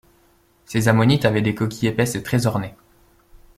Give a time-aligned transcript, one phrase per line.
[0.65, 2.73] Ces ammonites avaient des coquilles épaisses et très ornées.